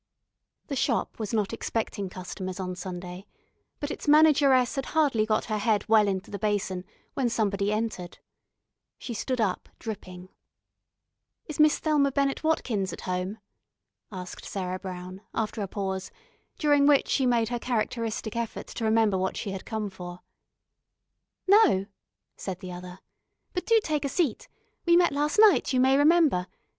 The 0.65 0.75
shop 0.75 1.19
was 1.19 1.31
not 1.31 1.53
expecting 1.53 2.09
customers 2.09 2.59
on 2.59 2.75
Sunday, 2.75 3.27
but 3.79 3.91
its 3.91 4.07
manageress 4.07 4.73
had 4.75 4.87
hardly 4.97 5.27
got 5.27 5.45
her 5.45 5.59
head 5.59 5.87
well 5.87 6.07
into 6.07 6.31
the 6.31 6.39
basin 6.39 6.85
when 7.13 7.29
somebody 7.29 7.71
entered. 7.71 8.17
She 8.97 9.13
stood 9.13 9.39
up 9.39 9.69
dripping. 9.77 10.29
"Is 11.45 11.59
Miss 11.59 11.77
Thelma 11.77 12.11
Bennett 12.11 12.43
Watkins 12.43 12.91
at 12.91 13.01
home?" 13.01 13.37
asked 14.11 14.43
Sarah 14.43 14.79
Brown, 14.79 15.21
after 15.35 15.61
a 15.61 15.67
pause, 15.67 16.09
during 16.57 16.87
which 16.87 17.07
she 17.07 17.27
made 17.27 17.49
her 17.49 17.59
characteristic 17.59 18.35
effort 18.35 18.65
to 18.69 18.83
remember 18.83 19.19
what 19.19 19.37
she 19.37 19.51
had 19.51 19.65
come 19.65 19.91
for. 19.91 20.21
"No," 21.47 21.85
said 22.35 22.59
the 22.59 22.71
other. 22.71 22.97
"But 23.53 23.67
do 23.67 23.79
take 23.83 24.03
a 24.03 24.09
seat. 24.09 24.47
We 24.83 24.97
met 24.97 25.11
last 25.11 25.37
night, 25.37 25.73
you 25.73 25.79
may 25.79 25.95
remember. 25.95 26.47